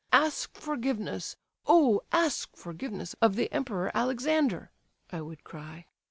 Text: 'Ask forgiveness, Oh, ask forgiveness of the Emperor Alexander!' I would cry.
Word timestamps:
'Ask 0.11 0.55
forgiveness, 0.57 1.35
Oh, 1.67 2.01
ask 2.11 2.55
forgiveness 2.57 3.13
of 3.21 3.35
the 3.35 3.53
Emperor 3.53 3.91
Alexander!' 3.93 4.71
I 5.11 5.21
would 5.21 5.43
cry. 5.43 5.85